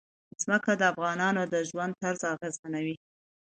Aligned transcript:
ځمکه 0.41 0.71
د 0.77 0.81
افغانانو 0.93 1.41
د 1.53 1.55
ژوند 1.69 1.93
طرز 2.01 2.21
اغېزمنوي. 2.33 2.95